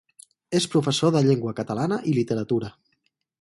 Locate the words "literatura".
2.17-2.73